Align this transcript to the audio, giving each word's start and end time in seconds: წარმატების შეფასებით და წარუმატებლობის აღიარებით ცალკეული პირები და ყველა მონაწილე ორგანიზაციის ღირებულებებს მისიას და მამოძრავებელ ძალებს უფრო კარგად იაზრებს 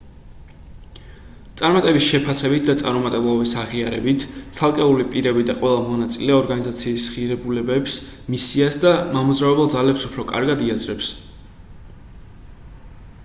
წარმატების 1.59 2.05
შეფასებით 2.11 2.63
და 2.69 2.75
წარუმატებლობის 2.81 3.51
აღიარებით 3.63 4.23
ცალკეული 4.59 5.05
პირები 5.11 5.45
და 5.49 5.55
ყველა 5.59 5.83
მონაწილე 5.89 6.33
ორგანიზაციის 6.37 7.05
ღირებულებებს 7.17 7.97
მისიას 8.37 8.79
და 8.85 8.93
მამოძრავებელ 9.17 9.69
ძალებს 9.75 10.07
უფრო 10.09 10.25
კარგად 10.33 10.65
იაზრებს 10.71 11.13